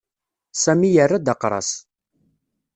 Sami 0.61 0.89
yerra-d 0.93 1.27
aqras. 1.33 1.69